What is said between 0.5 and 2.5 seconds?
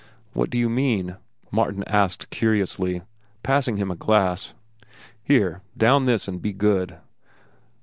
you mean?" Martin asked